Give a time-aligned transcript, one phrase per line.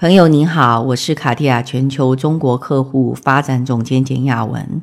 [0.00, 4.80] 朋友您好，我是卡地亚全球中国客户发展总监简雅文，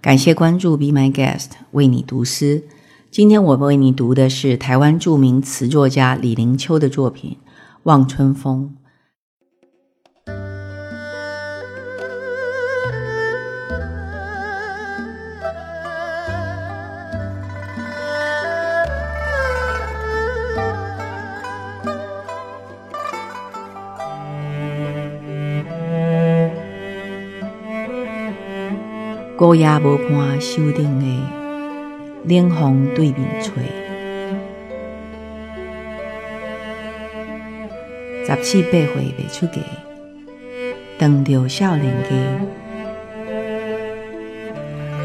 [0.00, 2.62] 感谢关注 Be My Guest，为你读诗。
[3.10, 7.38] 今天我为你读的是台湾著名词作家李林秋的作品
[7.82, 8.76] 《望春风》。
[29.42, 33.60] 孤夜无伴收顶的冷风对面吹，
[38.24, 39.60] 十七八岁未出嫁，
[40.96, 42.10] 当着少年家，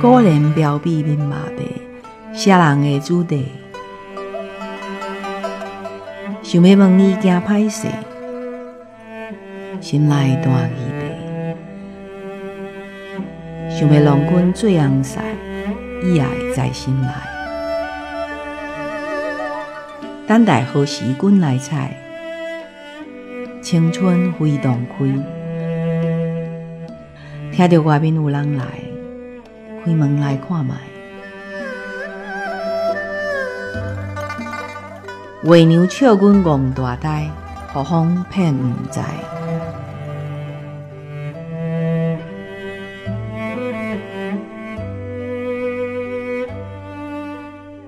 [0.00, 1.62] 果然标比面麻白，
[2.32, 3.44] 写人的主题，
[6.42, 7.86] 想要问你惊歹势，
[9.82, 11.01] 心内大疑。
[13.82, 15.20] 想要郎君最红晒，
[16.04, 17.14] 意爱在心来。
[20.24, 21.92] 等待何时君来采？
[23.60, 25.04] 青春飞动开，
[27.50, 28.64] 听到外面有人来，
[29.84, 30.76] 开门来看卖。
[35.42, 37.28] 为娘笑阮戆大呆，
[37.72, 39.00] 何风骗唔知。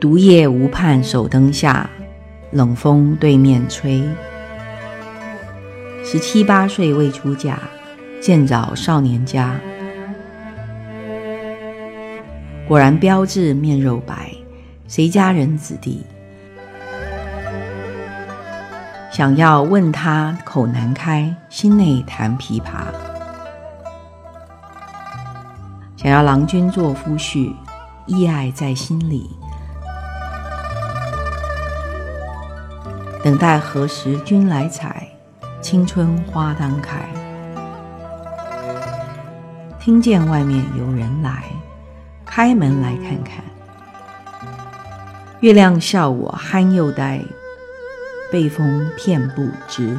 [0.00, 1.90] 独夜无畔手灯下，
[2.52, 4.02] 冷风对面吹。
[6.02, 7.58] 十七八岁未出嫁，
[8.18, 9.60] 见早少年家。
[12.66, 14.32] 果然标致面肉白，
[14.88, 16.02] 谁家人子弟？
[19.12, 22.86] 想要问他口难开，心内弹琵琶。
[25.94, 27.52] 想要郎君做夫婿，
[28.06, 29.28] 意爱在心里。
[33.22, 35.06] 等待何时君来采，
[35.60, 37.06] 青春花当开。
[39.78, 41.44] 听见外面有人来，
[42.24, 43.44] 开门来看看。
[45.40, 47.22] 月亮笑我憨又呆，
[48.32, 49.98] 被风骗不知。